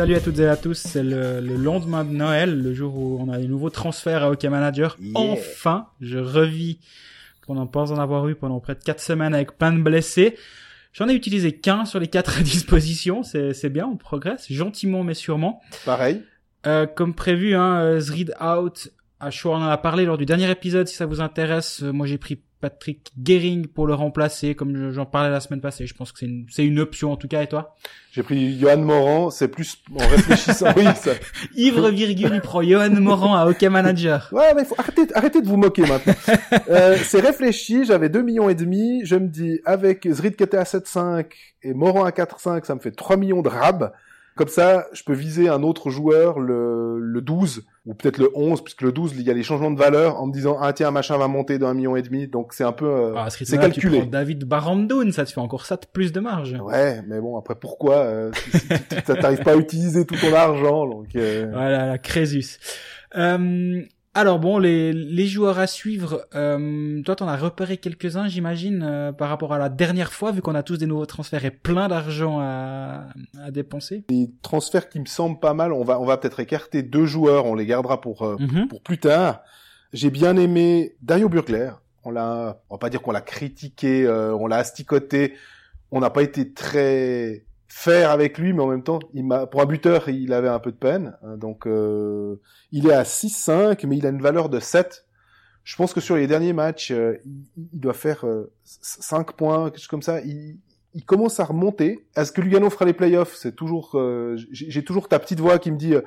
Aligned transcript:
Salut 0.00 0.14
à 0.14 0.20
toutes 0.20 0.38
et 0.38 0.48
à 0.48 0.56
tous, 0.56 0.78
c'est 0.78 1.02
le, 1.02 1.42
le 1.42 1.56
lendemain 1.56 2.04
de 2.04 2.10
Noël, 2.10 2.58
le 2.58 2.72
jour 2.72 2.96
où 2.96 3.18
on 3.20 3.28
a 3.28 3.36
les 3.36 3.46
nouveaux 3.46 3.68
transferts 3.68 4.22
à 4.22 4.30
Hockey 4.30 4.48
Manager. 4.48 4.96
Yeah. 4.98 5.12
Enfin, 5.14 5.88
je 6.00 6.16
revis 6.16 6.80
qu'on 7.46 7.66
pense 7.66 7.90
en 7.90 7.98
avoir 7.98 8.26
eu 8.26 8.34
pendant 8.34 8.60
près 8.60 8.74
de 8.74 8.82
quatre 8.82 9.02
semaines 9.02 9.34
avec 9.34 9.58
plein 9.58 9.74
de 9.74 9.82
blessés. 9.82 10.38
J'en 10.94 11.06
ai 11.06 11.12
utilisé 11.12 11.52
qu'un 11.52 11.84
sur 11.84 12.00
les 12.00 12.06
quatre 12.06 12.38
à 12.38 12.40
disposition, 12.40 13.22
c'est 13.22 13.68
bien, 13.68 13.86
on 13.86 13.98
progresse, 13.98 14.50
gentiment 14.50 15.04
mais 15.04 15.12
sûrement. 15.12 15.60
Pareil. 15.84 16.22
Euh, 16.66 16.86
comme 16.86 17.12
prévu, 17.12 17.54
hein, 17.54 17.82
euh, 17.82 18.00
out, 18.40 18.88
on 19.20 19.50
en 19.52 19.68
a 19.68 19.76
parlé 19.76 20.06
lors 20.06 20.16
du 20.16 20.24
dernier 20.24 20.50
épisode, 20.50 20.88
si 20.88 20.96
ça 20.96 21.04
vous 21.04 21.20
intéresse. 21.20 21.82
Euh, 21.82 21.92
moi, 21.92 22.06
j'ai 22.06 22.16
pris 22.16 22.40
Patrick 22.60 23.10
Gehring 23.22 23.66
pour 23.66 23.86
le 23.86 23.94
remplacer, 23.94 24.54
comme 24.54 24.76
je- 24.76 24.90
j'en 24.90 25.06
parlais 25.06 25.30
la 25.30 25.40
semaine 25.40 25.60
passée. 25.60 25.86
Je 25.86 25.94
pense 25.94 26.12
que 26.12 26.18
c'est 26.20 26.26
une, 26.26 26.46
c'est 26.50 26.64
une 26.64 26.78
option 26.78 27.12
en 27.12 27.16
tout 27.16 27.28
cas, 27.28 27.42
et 27.42 27.46
toi? 27.46 27.74
J'ai 28.12 28.22
pris 28.22 28.58
Johan 28.58 28.78
Morand, 28.78 29.30
c'est 29.30 29.48
plus 29.48 29.78
en 29.98 30.06
réfléchissant. 30.06 30.66
oui, 30.76 30.84
ça. 30.96 31.12
Ivre 31.56 31.88
virgule, 31.90 32.30
il 32.34 32.40
prend 32.40 32.62
Johan 32.62 32.90
Moran 32.90 33.36
à 33.36 33.46
Hockey 33.46 33.68
Manager. 33.68 34.28
Ouais, 34.32 34.52
mais 34.54 34.64
faut 34.64 34.74
arrêter, 34.78 35.02
arrêtez 35.14 35.40
de 35.42 35.46
vous 35.46 35.56
moquer 35.56 35.82
maintenant. 35.82 36.14
euh, 36.70 36.96
c'est 37.04 37.20
réfléchi, 37.20 37.84
j'avais 37.84 38.08
2 38.08 38.22
millions 38.22 38.48
et 38.48 38.54
demi, 38.54 39.00
je 39.04 39.16
me 39.16 39.28
dis, 39.28 39.60
avec 39.64 40.08
Zrid 40.10 40.36
qui 40.36 40.42
était 40.42 40.56
à 40.56 40.64
7,5 40.64 41.26
et 41.62 41.72
Morand 41.74 42.04
à 42.04 42.10
4,5, 42.10 42.64
ça 42.64 42.74
me 42.74 42.80
fait 42.80 42.90
3 42.92 43.16
millions 43.16 43.42
de 43.42 43.48
rab. 43.48 43.92
Comme 44.40 44.48
ça, 44.48 44.86
je 44.94 45.02
peux 45.02 45.12
viser 45.12 45.50
un 45.50 45.62
autre 45.62 45.90
joueur, 45.90 46.40
le, 46.40 46.98
le 46.98 47.20
12, 47.20 47.66
ou 47.84 47.92
peut-être 47.92 48.16
le 48.16 48.30
11, 48.34 48.64
puisque 48.64 48.80
le 48.80 48.90
12, 48.90 49.12
il 49.18 49.22
y 49.22 49.30
a 49.30 49.34
les 49.34 49.42
changements 49.42 49.70
de 49.70 49.78
valeur, 49.78 50.18
en 50.18 50.26
me 50.26 50.32
disant, 50.32 50.56
ah 50.62 50.72
tiens, 50.72 50.90
machin 50.90 51.18
va 51.18 51.28
monter 51.28 51.58
d'un 51.58 51.74
million 51.74 51.94
et 51.94 52.00
demi, 52.00 52.26
donc 52.26 52.54
c'est 52.54 52.64
un 52.64 52.72
peu, 52.72 52.86
euh, 52.86 53.14
Ah, 53.18 53.28
ce 53.28 53.44
c'est 53.44 53.56
tu 53.56 53.60
calculé. 53.60 53.98
prends 53.98 54.06
David 54.08 54.44
Barandoun, 54.46 55.12
ça 55.12 55.26
te 55.26 55.30
fait 55.30 55.42
encore 55.42 55.66
ça 55.66 55.76
de 55.76 55.84
plus 55.92 56.10
de 56.12 56.20
marge. 56.20 56.56
Ouais, 56.58 57.02
mais 57.06 57.20
bon, 57.20 57.36
après, 57.36 57.54
pourquoi, 57.54 57.96
euh, 57.96 58.30
tu- 58.32 59.02
t'arrives 59.02 59.42
pas 59.42 59.52
à 59.52 59.56
utiliser 59.56 60.06
tout 60.06 60.16
ton 60.16 60.32
argent, 60.34 60.86
donc, 60.86 61.08
euh, 61.16 61.50
Voilà, 61.52 61.84
la 61.84 61.98
Crésus. 61.98 62.56
Euh, 63.16 63.82
alors 64.14 64.38
bon, 64.40 64.58
les, 64.58 64.92
les 64.92 65.26
joueurs 65.26 65.58
à 65.60 65.66
suivre, 65.66 66.26
euh, 66.34 67.00
toi 67.02 67.14
t'en 67.16 67.28
as 67.28 67.36
repéré 67.36 67.76
quelques-uns, 67.76 68.26
j'imagine, 68.28 68.82
euh, 68.82 69.12
par 69.12 69.28
rapport 69.28 69.52
à 69.54 69.58
la 69.58 69.68
dernière 69.68 70.12
fois, 70.12 70.32
vu 70.32 70.42
qu'on 70.42 70.54
a 70.56 70.62
tous 70.64 70.78
des 70.78 70.86
nouveaux 70.86 71.06
transferts 71.06 71.44
et 71.44 71.50
plein 71.52 71.86
d'argent 71.88 72.40
à, 72.40 73.06
à 73.40 73.50
dépenser. 73.50 74.04
les 74.10 74.30
transferts 74.42 74.88
qui 74.88 74.98
me 75.00 75.06
semblent 75.06 75.38
pas 75.38 75.54
mal, 75.54 75.72
on 75.72 75.84
va, 75.84 76.00
on 76.00 76.04
va 76.06 76.16
peut-être 76.16 76.40
écarter 76.40 76.82
deux 76.82 77.06
joueurs, 77.06 77.46
on 77.46 77.54
les 77.54 77.66
gardera 77.66 78.00
pour, 78.00 78.22
euh, 78.22 78.36
Mhm. 78.40 78.66
pour 78.68 78.82
plus 78.82 78.98
tard. 78.98 79.42
J'ai 79.92 80.10
bien 80.10 80.36
aimé 80.36 80.96
Dario 81.02 81.28
Burgler. 81.28 81.70
On 82.04 82.10
l'a, 82.10 82.60
on 82.70 82.74
va 82.74 82.78
pas 82.78 82.90
dire 82.90 83.02
qu'on 83.02 83.10
l'a 83.12 83.20
critiqué, 83.20 84.06
euh, 84.06 84.34
on 84.34 84.46
l'a 84.46 84.56
asticoté. 84.56 85.34
On 85.90 86.00
n'a 86.00 86.10
pas 86.10 86.22
été 86.22 86.52
très 86.52 87.44
faire 87.72 88.10
avec 88.10 88.36
lui, 88.36 88.52
mais 88.52 88.62
en 88.62 88.66
même 88.66 88.82
temps, 88.82 88.98
il 89.14 89.24
m'a, 89.24 89.46
pour 89.46 89.62
un 89.62 89.64
buteur, 89.64 90.08
il 90.08 90.32
avait 90.32 90.48
un 90.48 90.58
peu 90.58 90.72
de 90.72 90.76
peine. 90.76 91.16
hein, 91.22 91.36
Donc, 91.36 91.66
euh, 91.66 92.36
il 92.72 92.88
est 92.88 92.92
à 92.92 93.04
6-5, 93.04 93.86
mais 93.86 93.96
il 93.96 94.06
a 94.06 94.10
une 94.10 94.20
valeur 94.20 94.48
de 94.48 94.58
7. 94.58 95.06
Je 95.62 95.76
pense 95.76 95.94
que 95.94 96.00
sur 96.00 96.16
les 96.16 96.26
derniers 96.26 96.52
matchs, 96.52 96.90
euh, 96.90 97.18
il, 97.24 97.80
doit 97.80 97.94
faire 97.94 98.26
euh, 98.26 98.52
5 98.64 99.32
points, 99.34 99.70
quelque 99.70 99.78
chose 99.78 99.86
comme 99.86 100.02
ça. 100.02 100.20
Il, 100.20 100.58
commence 101.06 101.38
à 101.38 101.44
remonter. 101.44 102.04
Est-ce 102.16 102.32
que 102.32 102.40
Lugano 102.40 102.70
fera 102.70 102.86
les 102.86 102.92
playoffs? 102.92 103.36
C'est 103.36 103.54
toujours, 103.54 103.92
euh, 103.94 104.36
j'ai 104.50 104.84
toujours 104.84 105.08
ta 105.08 105.20
petite 105.20 105.38
voix 105.38 105.60
qui 105.60 105.70
me 105.70 105.76
dit, 105.76 105.94
euh, 105.94 106.02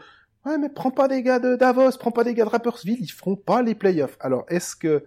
ouais, 0.45 0.57
mais 0.57 0.67
prends 0.67 0.91
pas 0.91 1.07
des 1.07 1.23
gars 1.23 1.39
de 1.39 1.55
Davos, 1.55 1.97
prends 1.97 2.11
pas 2.11 2.25
des 2.25 2.33
gars 2.33 2.43
de 2.43 2.49
Rappersville, 2.49 2.97
ils 2.99 3.07
feront 3.11 3.37
pas 3.37 3.61
les 3.61 3.73
playoffs. 3.73 4.17
Alors, 4.19 4.45
est-ce 4.49 4.75
que 4.75 5.05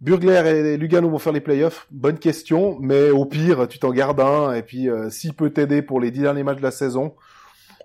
Burgler 0.00 0.42
et 0.46 0.76
Lugano 0.76 1.08
vont 1.08 1.18
faire 1.18 1.32
les 1.32 1.40
playoffs 1.40 1.86
Bonne 1.90 2.18
question, 2.18 2.76
mais 2.80 3.10
au 3.10 3.24
pire, 3.24 3.66
tu 3.68 3.78
t'en 3.78 3.90
gardes 3.90 4.20
un, 4.20 4.52
et 4.52 4.62
puis 4.62 4.88
euh, 4.88 5.08
s'il 5.10 5.34
peut 5.34 5.50
t'aider 5.50 5.82
pour 5.82 6.00
les 6.00 6.10
dix 6.10 6.20
derniers 6.20 6.42
matchs 6.42 6.58
de 6.58 6.62
la 6.62 6.70
saison, 6.70 7.14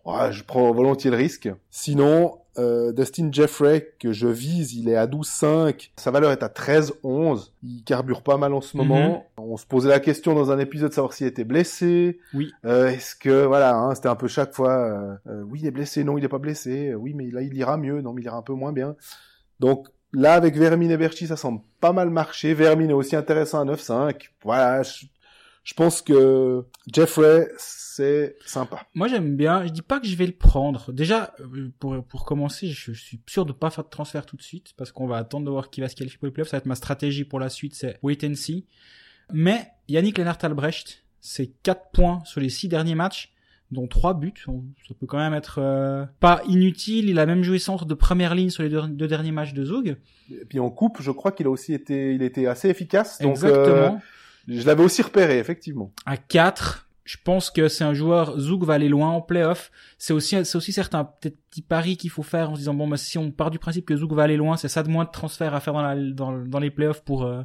ouais, 0.05 0.31
je 0.31 0.43
prends 0.43 0.71
volontiers 0.73 1.11
le 1.11 1.17
risque. 1.17 1.49
Sinon, 1.69 2.35
euh, 2.57 2.91
Dustin 2.91 3.29
Jeffrey, 3.31 3.93
que 3.99 4.11
je 4.11 4.27
vise, 4.27 4.73
il 4.73 4.89
est 4.89 4.95
à 4.97 5.07
12,5. 5.07 5.91
Sa 5.95 6.11
valeur 6.11 6.31
est 6.31 6.43
à 6.43 6.49
13,11. 6.49 7.51
Il 7.63 7.83
carbure 7.85 8.21
pas 8.21 8.35
mal 8.35 8.53
en 8.53 8.59
ce 8.59 8.75
moment. 8.75 9.25
On 9.37 9.55
se 9.55 9.65
posait 9.65 9.87
la 9.87 10.01
question 10.01 10.33
dans 10.33 10.51
un 10.51 10.59
épisode 10.59 10.89
de 10.89 10.93
savoir 10.95 11.13
s'il 11.13 11.27
était 11.27 11.45
blessé. 11.45 12.19
Oui. 12.33 12.51
Euh, 12.65 12.89
Est-ce 12.89 13.15
que, 13.15 13.45
voilà, 13.45 13.77
hein, 13.77 13.95
c'était 13.95 14.09
un 14.09 14.15
peu 14.15 14.27
chaque 14.27 14.53
fois, 14.53 14.73
euh, 14.73 15.13
euh, 15.27 15.43
oui, 15.43 15.59
il 15.61 15.67
est 15.67 15.71
blessé, 15.71 16.03
non, 16.03 16.17
il 16.17 16.25
est 16.25 16.29
pas 16.29 16.39
blessé. 16.39 16.89
Euh, 16.89 16.95
Oui, 16.95 17.13
mais 17.13 17.29
là, 17.31 17.41
il 17.43 17.53
ira 17.55 17.77
mieux, 17.77 18.01
non, 18.01 18.11
mais 18.11 18.21
il 18.21 18.25
ira 18.25 18.35
un 18.35 18.41
peu 18.41 18.53
moins 18.53 18.73
bien. 18.73 18.95
Donc, 19.61 19.87
là, 20.13 20.33
avec 20.33 20.55
Vermin 20.55 20.89
et 20.89 20.97
Berchi, 20.97 21.27
ça 21.27 21.37
semble 21.37 21.61
pas 21.79 21.93
mal 21.93 22.09
marcher. 22.09 22.53
Vermin 22.53 22.89
est 22.89 22.93
aussi 22.93 23.15
intéressant 23.15 23.61
à 23.61 23.65
9,5. 23.65 24.29
Voilà, 24.43 24.83
je, 24.83 25.73
pense 25.75 26.01
que 26.01 26.65
Jeffrey, 26.91 27.49
c'est 27.57 28.35
sympa. 28.45 28.81
Moi 28.95 29.07
j'aime 29.07 29.35
bien, 29.35 29.65
je 29.65 29.69
dis 29.69 29.81
pas 29.81 29.99
que 29.99 30.07
je 30.07 30.15
vais 30.15 30.25
le 30.25 30.33
prendre. 30.33 30.91
Déjà, 30.91 31.33
euh, 31.39 31.71
pour, 31.79 32.03
pour 32.05 32.25
commencer, 32.25 32.67
je, 32.67 32.93
je 32.93 32.99
suis 32.99 33.21
sûr 33.27 33.45
de 33.45 33.53
pas 33.53 33.69
faire 33.69 33.83
de 33.83 33.89
transfert 33.89 34.25
tout 34.25 34.35
de 34.35 34.41
suite, 34.41 34.73
parce 34.77 34.91
qu'on 34.91 35.07
va 35.07 35.17
attendre 35.17 35.45
de 35.45 35.51
voir 35.51 35.69
qui 35.69 35.81
va 35.81 35.89
se 35.89 35.95
qualifier 35.95 36.17
pour 36.17 36.25
les 36.25 36.31
playoffs. 36.33 36.49
Ça 36.49 36.57
va 36.57 36.59
être 36.59 36.65
ma 36.65 36.75
stratégie 36.75 37.25
pour 37.25 37.39
la 37.39 37.49
suite, 37.49 37.75
c'est 37.75 37.99
wait 38.01 38.25
and 38.25 38.35
see. 38.35 38.65
Mais 39.31 39.67
Yannick 39.87 40.17
Lennart-Albrecht, 40.17 41.03
c'est 41.21 41.47
4 41.63 41.91
points 41.91 42.21
sur 42.25 42.41
les 42.41 42.49
6 42.49 42.67
derniers 42.67 42.95
matchs, 42.95 43.31
dont 43.71 43.87
3 43.87 44.13
buts. 44.15 44.33
On- 44.47 44.63
Ça 44.87 44.93
peut 44.99 45.05
quand 45.05 45.17
même 45.17 45.33
être 45.33 45.59
euh, 45.61 46.05
pas 46.19 46.41
inutile. 46.47 47.09
Il 47.09 47.19
a 47.19 47.25
même 47.25 47.43
joué 47.43 47.59
centre 47.59 47.85
de 47.85 47.93
première 47.93 48.33
ligne 48.35 48.49
sur 48.49 48.63
les 48.63 48.69
deux, 48.69 48.81
deux 48.87 49.07
derniers 49.07 49.31
matchs 49.31 49.53
de 49.53 49.63
Zug. 49.65 49.97
Et 50.31 50.45
puis 50.45 50.59
en 50.59 50.69
coupe, 50.69 51.01
je 51.01 51.11
crois 51.11 51.31
qu'il 51.31 51.45
a 51.47 51.49
aussi 51.49 51.73
été, 51.73 52.13
il 52.15 52.21
était 52.23 52.47
assez 52.47 52.69
efficace. 52.69 53.19
Donc, 53.21 53.31
Exactement. 53.31 53.65
euh, 53.67 53.89
je 54.47 54.65
l'avais 54.65 54.83
aussi 54.83 55.01
repéré, 55.01 55.37
effectivement. 55.39 55.91
à 56.05 56.17
4. 56.17 56.85
Je 57.05 57.17
pense 57.23 57.49
que 57.49 57.69
c'est 57.69 57.83
un 57.83 57.95
joueur, 57.95 58.39
Zouk 58.39 58.63
va 58.63 58.75
aller 58.75 58.87
loin 58.87 59.09
en 59.09 59.21
playoff. 59.21 59.71
C'est 59.97 60.13
aussi, 60.13 60.45
c'est 60.45 60.55
aussi 60.55 60.71
certains 60.71 61.05
peut-être 61.05 61.37
petits 61.49 61.63
paris 61.63 61.97
qu'il 61.97 62.11
faut 62.11 62.21
faire 62.21 62.51
en 62.51 62.53
se 62.53 62.59
disant 62.59 62.75
bon, 62.75 62.87
bah, 62.87 62.97
si 62.97 63.17
on 63.17 63.31
part 63.31 63.49
du 63.49 63.57
principe 63.57 63.85
que 63.87 63.95
Zouk 63.95 64.13
va 64.13 64.21
aller 64.23 64.37
loin, 64.37 64.57
c'est 64.57 64.67
ça 64.67 64.83
de 64.83 64.89
moins 64.89 65.05
de 65.05 65.09
transferts 65.09 65.55
à 65.55 65.59
faire 65.59 65.73
dans, 65.73 65.81
la, 65.81 65.95
dans, 65.95 66.37
dans 66.37 66.59
les 66.59 66.69
playoffs 66.69 67.01
pour, 67.03 67.23
euh, 67.23 67.41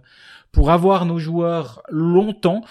pour 0.53 0.71
avoir 0.71 1.07
nos 1.07 1.19
joueurs 1.19 1.83
longtemps. 1.89 2.63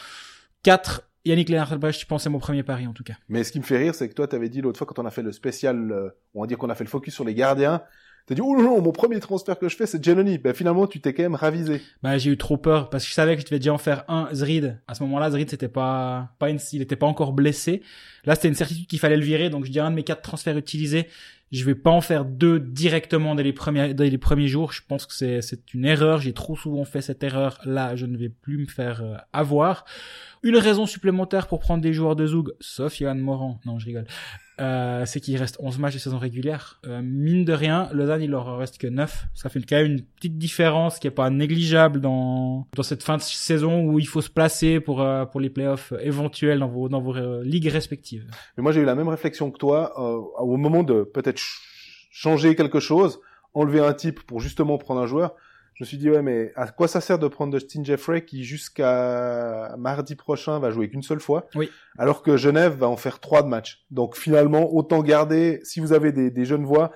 4. 0.61 1.01
Yannick 1.25 1.49
Lennart-Albrecht, 1.49 1.99
je 1.99 2.05
pense 2.05 2.23
c'est 2.23 2.29
mon 2.29 2.39
premier 2.39 2.63
pari 2.63 2.85
en 2.87 2.93
tout 2.93 3.03
cas. 3.03 3.13
Mais 3.29 3.43
ce 3.43 3.51
qui 3.51 3.59
me 3.59 3.63
fait 3.63 3.77
rire, 3.77 3.95
c'est 3.95 4.09
que 4.09 4.13
toi, 4.13 4.27
t'avais 4.27 4.49
dit 4.49 4.61
l'autre 4.61 4.77
fois 4.77 4.87
quand 4.87 4.99
on 4.99 5.05
a 5.05 5.11
fait 5.11 5.21
le 5.21 5.31
spécial, 5.31 5.91
euh, 5.91 6.09
on 6.33 6.41
va 6.41 6.47
dire 6.47 6.57
qu'on 6.57 6.69
a 6.69 6.75
fait 6.75 6.83
le 6.83 6.89
focus 6.89 7.13
sur 7.13 7.23
les 7.23 7.33
gardiens, 7.33 7.81
t'as 8.25 8.35
dit, 8.35 8.41
oh 8.41 8.55
non, 8.57 8.63
non, 8.63 8.81
mon 8.81 8.91
premier 8.91 9.19
transfert 9.19 9.57
que 9.57 9.69
je 9.69 9.75
fais, 9.75 9.85
c'est 9.85 10.03
Giannoni. 10.03 10.37
Ben, 10.37 10.53
finalement, 10.53 10.87
tu 10.87 10.99
t'es 10.99 11.13
quand 11.13 11.23
même 11.23 11.35
ravisé. 11.35 11.81
Bah, 12.01 12.17
j'ai 12.17 12.31
eu 12.31 12.37
trop 12.37 12.57
peur 12.57 12.89
parce 12.89 13.03
que 13.03 13.09
je 13.09 13.13
savais 13.13 13.35
que 13.35 13.41
je 13.41 13.45
devais 13.45 13.59
déjà 13.59 13.73
en 13.73 13.77
faire 13.77 14.03
un 14.07 14.29
Zrid. 14.33 14.81
À 14.87 14.95
ce 14.95 15.03
moment-là, 15.03 15.31
Zrid 15.31 15.49
c'était 15.49 15.67
pas, 15.67 16.31
pas 16.39 16.49
une, 16.49 16.59
il 16.73 16.81
était 16.81 16.95
pas 16.95 17.07
encore 17.07 17.33
blessé. 17.33 17.81
Là, 18.25 18.35
c'était 18.35 18.49
une 18.49 18.55
certitude 18.55 18.87
qu'il 18.87 18.99
fallait 18.99 19.17
le 19.17 19.23
virer. 19.23 19.49
Donc, 19.49 19.65
je 19.65 19.71
dirais 19.71 19.87
un 19.87 19.91
de 19.91 19.95
mes 19.95 20.03
quatre 20.03 20.21
transferts 20.21 20.57
utilisés. 20.57 21.07
Je 21.53 21.63
vais 21.65 21.75
pas 21.75 21.91
en 21.91 22.01
faire 22.01 22.25
deux 22.25 22.59
directement 22.59 23.35
dès 23.35 23.43
les 23.43 23.53
premiers, 23.53 24.47
jours. 24.47 24.73
Je 24.73 24.81
pense 24.87 25.05
que 25.05 25.13
c'est, 25.13 25.73
une 25.75 25.85
erreur. 25.85 26.19
J'ai 26.19 26.33
trop 26.33 26.57
souvent 26.57 26.83
fait 26.83 27.01
cette 27.01 27.21
erreur. 27.23 27.59
Là, 27.63 27.95
je 27.95 28.07
ne 28.07 28.17
vais 28.17 28.29
plus 28.29 28.57
me 28.57 28.65
faire 28.65 29.03
euh, 29.03 29.17
avoir. 29.33 29.85
Une 30.41 30.57
raison 30.57 30.87
supplémentaire 30.87 31.47
pour 31.47 31.59
prendre 31.59 31.83
des 31.83 31.93
joueurs 31.93 32.15
de 32.15 32.25
Zoug, 32.25 32.53
sauf 32.59 32.95
Johan 32.95 33.13
Moran. 33.13 33.59
Non, 33.65 33.77
je 33.77 33.85
rigole. 33.85 34.07
Euh, 34.61 35.03
c'est 35.07 35.19
qu'il 35.19 35.35
reste 35.37 35.57
11 35.59 35.79
matchs 35.79 35.95
de 35.95 35.99
saison 35.99 36.19
régulière. 36.19 36.79
Euh, 36.85 37.01
mine 37.03 37.43
de 37.43 37.53
rien, 37.53 37.89
Lausanne, 37.91 38.21
il 38.21 38.29
leur 38.29 38.57
reste 38.57 38.77
que 38.77 38.85
9. 38.85 39.25
Ça 39.33 39.49
fait 39.49 39.59
quand 39.61 39.77
même 39.77 39.87
une 39.93 40.01
petite 40.03 40.37
différence 40.37 40.99
qui 40.99 41.07
est 41.07 41.11
pas 41.11 41.29
négligeable 41.31 41.99
dans, 42.01 42.67
dans 42.75 42.83
cette 42.83 43.01
fin 43.01 43.17
de 43.17 43.21
saison 43.23 43.83
où 43.85 43.97
il 43.97 44.07
faut 44.07 44.21
se 44.21 44.29
placer 44.29 44.79
pour, 44.79 45.01
euh, 45.01 45.25
pour 45.25 45.41
les 45.41 45.49
playoffs 45.49 45.91
éventuels 46.01 46.59
dans 46.59 46.67
vos, 46.67 46.87
dans 46.87 47.01
vos 47.01 47.15
euh, 47.15 47.43
ligues 47.43 47.67
respectives. 47.67 48.27
Mais 48.55 48.61
moi, 48.63 48.71
j'ai 48.71 48.81
eu 48.81 48.85
la 48.85 48.93
même 48.95 49.07
réflexion 49.09 49.49
que 49.49 49.57
toi, 49.57 49.99
au 50.39 50.55
moment 50.57 50.83
de 50.83 51.01
peut-être 51.03 51.39
ch- 51.39 52.07
changer 52.11 52.55
quelque 52.55 52.79
chose, 52.79 53.19
enlever 53.55 53.79
un 53.79 53.93
type 53.93 54.21
pour 54.21 54.39
justement 54.39 54.77
prendre 54.77 55.01
un 55.01 55.07
joueur. 55.07 55.33
Je 55.75 55.83
me 55.83 55.87
suis 55.87 55.97
dit, 55.97 56.09
ouais, 56.09 56.21
mais 56.21 56.51
à 56.55 56.67
quoi 56.67 56.87
ça 56.87 57.01
sert 57.01 57.17
de 57.17 57.27
prendre 57.27 57.51
Dustin 57.51 57.83
Jeffrey 57.83 58.25
qui, 58.25 58.43
jusqu'à 58.43 59.75
mardi 59.77 60.15
prochain, 60.15 60.59
va 60.59 60.69
jouer 60.69 60.87
qu'une 60.89 61.01
seule 61.01 61.19
fois? 61.19 61.47
Oui. 61.55 61.69
Alors 61.97 62.21
que 62.21 62.37
Genève 62.37 62.77
va 62.77 62.87
en 62.87 62.97
faire 62.97 63.19
trois 63.19 63.41
de 63.41 63.47
matchs. 63.47 63.83
Donc, 63.89 64.15
finalement, 64.15 64.71
autant 64.73 65.01
garder, 65.01 65.59
si 65.63 65.79
vous 65.79 65.91
avez 65.91 66.11
des, 66.11 66.29
des 66.29 66.45
jeunes 66.45 66.65
voix, 66.65 66.91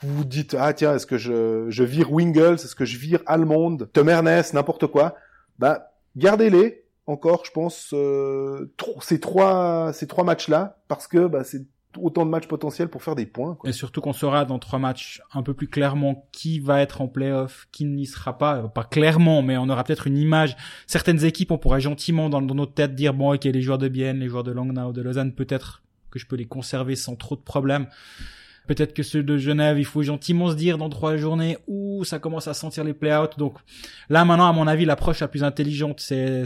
que 0.00 0.06
vous 0.06 0.24
dites, 0.24 0.56
ah, 0.58 0.72
tiens, 0.72 0.94
est-ce 0.94 1.06
que 1.06 1.18
je, 1.18 1.66
je 1.68 1.84
vire 1.84 2.10
Wingles? 2.10 2.54
Est-ce 2.54 2.74
que 2.74 2.86
je 2.86 2.96
vire 2.96 3.20
Almond? 3.26 3.76
Tom 3.92 4.08
Ernest? 4.08 4.54
N'importe 4.54 4.86
quoi? 4.86 5.14
Bah, 5.58 5.92
gardez-les 6.16 6.84
encore, 7.06 7.44
je 7.44 7.50
pense, 7.50 7.90
euh, 7.92 8.72
ces 9.00 9.20
trois, 9.20 9.92
ces 9.92 10.06
trois 10.06 10.24
matchs-là, 10.24 10.78
parce 10.88 11.06
que, 11.06 11.26
bah, 11.26 11.44
c'est 11.44 11.66
autant 11.98 12.24
de 12.24 12.30
matchs 12.30 12.46
potentiels 12.46 12.88
pour 12.88 13.02
faire 13.02 13.14
des 13.14 13.26
points, 13.26 13.54
quoi. 13.54 13.68
Et 13.68 13.72
surtout 13.72 14.00
qu'on 14.00 14.12
saura 14.12 14.44
dans 14.44 14.58
trois 14.58 14.78
matchs 14.78 15.22
un 15.32 15.42
peu 15.42 15.54
plus 15.54 15.68
clairement 15.68 16.28
qui 16.32 16.60
va 16.60 16.80
être 16.80 17.00
en 17.00 17.08
playoff, 17.08 17.68
qui 17.72 17.84
n'y 17.84 18.06
sera 18.06 18.38
pas. 18.38 18.58
Euh, 18.58 18.68
Pas 18.68 18.84
clairement, 18.84 19.42
mais 19.42 19.56
on 19.56 19.68
aura 19.68 19.84
peut-être 19.84 20.06
une 20.06 20.18
image. 20.18 20.56
Certaines 20.86 21.24
équipes, 21.24 21.50
on 21.50 21.58
pourra 21.58 21.78
gentiment 21.78 22.28
dans, 22.28 22.42
dans 22.42 22.54
notre 22.54 22.74
tête 22.74 22.94
dire, 22.94 23.14
bon, 23.14 23.34
ok, 23.34 23.44
les 23.44 23.62
joueurs 23.62 23.78
de 23.78 23.88
Bienne, 23.88 24.20
les 24.20 24.28
joueurs 24.28 24.44
de 24.44 24.52
Langnau, 24.52 24.92
de 24.92 25.02
Lausanne, 25.02 25.32
peut-être 25.32 25.82
que 26.10 26.18
je 26.18 26.26
peux 26.26 26.36
les 26.36 26.46
conserver 26.46 26.96
sans 26.96 27.16
trop 27.16 27.36
de 27.36 27.40
problèmes. 27.40 27.86
Peut-être 28.68 28.94
que 28.94 29.02
ceux 29.02 29.24
de 29.24 29.38
Genève, 29.38 29.78
il 29.78 29.84
faut 29.84 30.02
gentiment 30.02 30.48
se 30.48 30.54
dire 30.54 30.78
dans 30.78 30.88
trois 30.88 31.16
journées 31.16 31.58
où 31.66 32.04
ça 32.04 32.20
commence 32.20 32.46
à 32.46 32.54
sentir 32.54 32.84
les 32.84 32.94
play-outs. 32.94 33.36
Donc 33.36 33.58
là 34.08 34.24
maintenant, 34.24 34.48
à 34.48 34.52
mon 34.52 34.68
avis, 34.68 34.84
l'approche 34.84 35.18
la 35.18 35.26
plus 35.26 35.42
intelligente, 35.42 35.98
c'est 35.98 36.44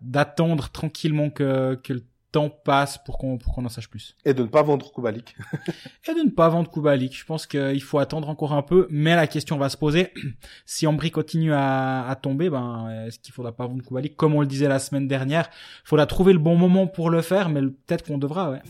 d'attendre 0.00 0.70
tranquillement 0.70 1.28
que, 1.28 1.74
que 1.82 1.92
le 1.92 2.02
temps 2.32 2.50
passe 2.50 2.98
pour 3.04 3.18
qu'on 3.18 3.38
pour 3.38 3.54
qu'on 3.54 3.64
en 3.64 3.68
sache 3.68 3.88
plus. 3.88 4.16
Et 4.24 4.34
de 4.34 4.42
ne 4.42 4.48
pas 4.48 4.62
vendre 4.62 4.92
Kubalik. 4.92 5.36
Et 6.08 6.14
de 6.14 6.20
ne 6.20 6.30
pas 6.30 6.48
vendre 6.48 6.70
Kubalik. 6.70 7.16
Je 7.16 7.24
pense 7.24 7.46
qu'il 7.46 7.82
faut 7.82 7.98
attendre 7.98 8.28
encore 8.28 8.52
un 8.52 8.62
peu, 8.62 8.88
mais 8.90 9.14
la 9.14 9.26
question 9.26 9.58
va 9.58 9.68
se 9.68 9.76
poser. 9.76 10.12
si 10.66 10.86
Ambry 10.86 11.10
continue 11.10 11.52
à, 11.52 12.08
à 12.08 12.16
tomber, 12.16 12.50
ben 12.50 13.04
est-ce 13.06 13.18
qu'il 13.18 13.32
faudra 13.32 13.52
pas 13.52 13.66
vendre 13.66 13.84
Kubalik? 13.84 14.16
Comme 14.16 14.34
on 14.34 14.40
le 14.40 14.46
disait 14.46 14.68
la 14.68 14.78
semaine 14.78 15.06
dernière 15.06 15.50
Il 15.84 15.88
faudra 15.88 16.06
trouver 16.06 16.32
le 16.32 16.38
bon 16.38 16.56
moment 16.56 16.86
pour 16.86 17.10
le 17.10 17.22
faire, 17.22 17.50
mais 17.50 17.60
peut-être 17.60 18.04
qu'on 18.04 18.18
devra, 18.18 18.50
ouais. 18.50 18.62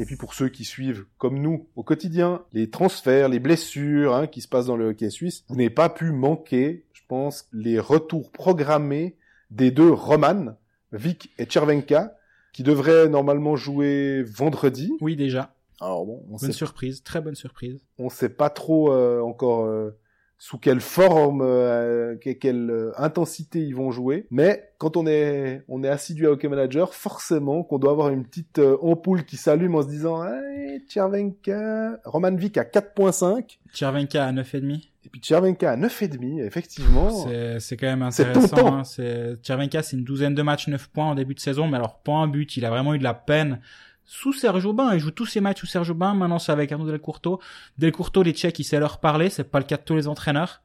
Et 0.00 0.04
puis 0.04 0.16
pour 0.16 0.32
ceux 0.32 0.48
qui 0.48 0.64
suivent, 0.64 1.06
comme 1.18 1.40
nous, 1.40 1.66
au 1.74 1.82
quotidien, 1.82 2.42
les 2.52 2.70
transferts, 2.70 3.28
les 3.28 3.40
blessures 3.40 4.14
hein, 4.14 4.26
qui 4.28 4.40
se 4.40 4.48
passent 4.48 4.66
dans 4.66 4.76
le 4.76 4.90
hockey 4.90 5.10
suisse, 5.10 5.44
vous 5.48 5.56
n'avez 5.56 5.70
pas 5.70 5.88
pu 5.88 6.12
manquer, 6.12 6.84
pense, 7.08 7.48
les 7.52 7.78
retours 7.80 8.30
programmés 8.30 9.16
des 9.50 9.70
deux 9.70 9.90
Roman, 9.90 10.56
Vic 10.92 11.30
et 11.38 11.48
Chervenka, 11.48 12.14
qui 12.52 12.62
devraient 12.62 13.08
normalement 13.08 13.56
jouer 13.56 14.22
vendredi. 14.22 14.92
Oui, 15.00 15.16
déjà. 15.16 15.54
Alors 15.80 16.04
bon, 16.06 16.22
on 16.26 16.30
bonne 16.36 16.38
sait, 16.38 16.52
surprise, 16.52 17.02
très 17.02 17.20
bonne 17.20 17.34
surprise. 17.36 17.80
on 17.98 18.08
sait 18.10 18.28
pas 18.30 18.50
trop 18.50 18.92
euh, 18.92 19.20
encore 19.20 19.64
euh, 19.66 19.96
sous 20.36 20.58
quelle 20.58 20.80
forme, 20.80 21.40
euh, 21.42 22.16
que- 22.16 22.30
quelle 22.30 22.70
euh, 22.70 22.92
intensité 22.96 23.60
ils 23.60 23.74
vont 23.76 23.90
jouer. 23.92 24.26
Mais 24.32 24.70
quand 24.78 24.96
on 24.96 25.06
est 25.06 25.62
on 25.68 25.84
est 25.84 25.88
assidu 25.88 26.26
à 26.26 26.30
Hockey 26.32 26.48
Manager, 26.48 26.94
forcément 26.94 27.62
qu'on 27.62 27.78
doit 27.78 27.92
avoir 27.92 28.08
une 28.10 28.24
petite 28.24 28.58
euh, 28.58 28.76
ampoule 28.82 29.24
qui 29.24 29.36
s'allume 29.36 29.76
en 29.76 29.82
se 29.82 29.88
disant 29.88 30.24
hey, 30.24 30.82
Chervenka, 30.88 32.00
Roman 32.04 32.34
Vic 32.34 32.56
à 32.58 32.64
4.5 32.64 33.58
Chervenka 33.72 34.24
à 34.26 34.32
9,5. 34.32 34.88
Et 35.08 35.10
puis 35.10 35.22
Chervenka 35.24 35.72
à 35.72 35.76
9,5 35.78 36.44
effectivement. 36.44 37.08
C'est, 37.08 37.60
c'est 37.60 37.78
quand 37.78 37.86
même. 37.86 38.10
C'est 38.10 38.26
intéressant. 38.26 38.74
Hein. 38.74 38.84
C'est, 38.84 39.38
Chervenka, 39.42 39.82
c'est 39.82 39.96
une 39.96 40.04
douzaine 40.04 40.34
de 40.34 40.42
matchs, 40.42 40.68
9 40.68 40.88
points 40.88 41.06
en 41.06 41.14
début 41.14 41.34
de 41.34 41.40
saison, 41.40 41.66
mais 41.66 41.78
alors 41.78 42.00
pas 42.00 42.12
un 42.12 42.28
but. 42.28 42.58
Il 42.58 42.66
a 42.66 42.70
vraiment 42.70 42.92
eu 42.92 42.98
de 42.98 43.04
la 43.04 43.14
peine 43.14 43.60
sous 44.04 44.34
Serge 44.34 44.66
Aubin. 44.66 44.92
Il 44.92 45.00
joue 45.00 45.10
tous 45.10 45.24
ses 45.24 45.40
matchs 45.40 45.60
sous 45.60 45.66
Serge 45.66 45.88
Aubin. 45.88 46.12
Maintenant, 46.12 46.38
c'est 46.38 46.52
avec 46.52 46.70
Arnaud 46.72 46.90
Delcourteau. 46.90 47.40
Delcourteau, 47.78 48.22
les 48.22 48.32
Tchèques, 48.32 48.58
il 48.58 48.64
sait 48.64 48.78
leur 48.78 49.00
parler. 49.00 49.30
C'est 49.30 49.44
pas 49.44 49.60
le 49.60 49.64
cas 49.64 49.78
de 49.78 49.82
tous 49.82 49.96
les 49.96 50.08
entraîneurs. 50.08 50.60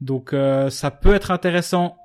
Donc, 0.00 0.32
euh, 0.32 0.70
ça 0.70 0.90
peut 0.90 1.12
être 1.12 1.30
intéressant. 1.30 1.98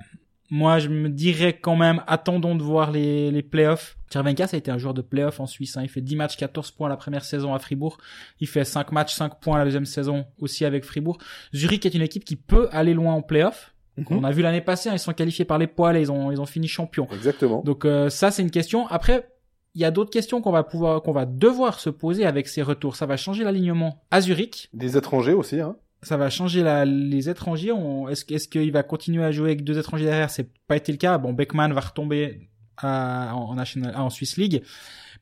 Moi, 0.50 0.80
je 0.80 0.88
me 0.88 1.10
dirais 1.10 1.60
quand 1.60 1.76
même, 1.76 2.02
attendons 2.08 2.56
de 2.56 2.64
voir 2.64 2.92
les, 2.92 3.32
les 3.32 3.44
playoffs. 3.44 3.98
Chervenka, 4.12 4.48
ça 4.48 4.56
a 4.56 4.58
été 4.58 4.72
un 4.72 4.78
joueur 4.78 4.94
de 4.94 5.02
playoffs 5.02 5.40
en 5.40 5.46
Suisse. 5.46 5.76
Hein. 5.76 5.82
Il 5.84 5.90
fait 5.90 6.02
10 6.02 6.16
matchs, 6.16 6.38
14 6.38 6.72
points 6.72 6.88
la 6.88 6.96
première 6.96 7.26
saison 7.26 7.54
à 7.54 7.60
Fribourg. 7.60 7.98
Il 8.40 8.48
fait 8.48 8.64
5 8.64 8.92
matchs, 8.92 9.14
5 9.16 9.40
points 9.42 9.58
la 9.58 9.66
deuxième 9.66 9.86
saison 9.86 10.26
aussi 10.40 10.64
avec 10.64 10.86
Fribourg. 10.86 11.18
Zurich 11.54 11.86
est 11.86 11.94
une 11.94 12.02
équipe 12.02 12.24
qui 12.24 12.38
peut 12.38 12.70
aller 12.72 12.94
loin 12.94 13.14
en 13.14 13.22
playoffs. 13.22 13.74
Mhm. 13.98 14.06
On 14.12 14.24
a 14.24 14.32
vu 14.32 14.42
l'année 14.42 14.62
passée, 14.62 14.90
hein, 14.90 14.94
ils 14.94 15.00
sont 15.00 15.14
qualifiés 15.14 15.46
par 15.46 15.58
les 15.58 15.68
poils 15.68 15.98
et 15.98 16.02
ils 16.02 16.12
ont, 16.12 16.32
ils 16.32 16.40
ont 16.40 16.46
fini 16.46 16.68
champions. 16.68 17.08
Exactement. 17.12 17.62
Donc 17.64 17.84
euh, 17.84 18.10
ça, 18.10 18.32
c'est 18.32 18.42
une 18.42 18.52
question. 18.52 18.88
Après, 18.88 19.28
il 19.76 19.82
y 19.82 19.86
a 19.86 19.92
d'autres 19.92 20.12
questions 20.12 20.42
qu'on 20.42 20.52
va 20.52 20.64
pouvoir, 20.64 21.02
qu'on 21.02 21.12
va 21.12 21.26
devoir 21.26 21.80
se 21.80 21.90
poser 21.90 22.26
avec 22.26 22.48
ces 22.48 22.62
retours. 22.62 22.96
Ça 22.96 23.06
va 23.06 23.18
changer 23.18 23.44
l'alignement 23.44 24.04
à 24.12 24.22
Zurich. 24.22 24.70
Des 24.74 24.98
étrangers 24.98 25.34
aussi 25.34 25.60
hein. 25.60 25.76
Ça 26.04 26.16
va 26.18 26.30
changer 26.30 26.62
la, 26.64 26.86
les 26.86 27.30
étrangers. 27.30 27.74
Est-ce, 28.10 28.32
est-ce 28.34 28.48
qu'il 28.48 28.72
va 28.72 28.84
continuer 28.84 29.24
à 29.24 29.32
jouer 29.32 29.50
avec 29.50 29.64
deux 29.64 29.78
étrangers 29.80 30.06
derrière? 30.06 30.30
C'est 30.30 30.50
pas 30.68 30.76
été 30.78 30.92
le 30.92 30.98
cas. 30.98 31.18
Bon, 31.18 31.34
Beckman 31.34 31.70
va 31.74 31.82
retomber 31.82 32.50
à, 32.78 33.34
en, 33.36 33.50
en 33.50 33.56
National, 33.56 33.96
en 33.96 34.10
Swiss 34.12 34.38
League, 34.38 34.62